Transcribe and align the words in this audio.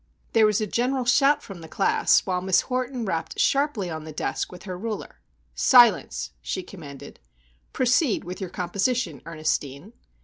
There 0.33 0.47
was 0.47 0.59
a 0.59 0.65
general 0.65 1.05
shout 1.05 1.43
from 1.43 1.61
the 1.61 1.67
class, 1.67 2.21
while 2.25 2.41
Miss 2.41 2.61
Horton 2.61 3.05
rapped 3.05 3.39
sharply 3.39 3.87
on 3.87 4.03
the 4.03 4.11
desk 4.11 4.51
with 4.51 4.63
her 4.63 4.75
ruler:— 4.75 5.19
"Silence!" 5.53 6.31
she 6.41 6.63
commanded. 6.63 7.19
"Proceed 7.71 8.23
with 8.23 8.41
your 8.41 8.49
composition, 8.49 9.21
Ernestine." 9.27 9.93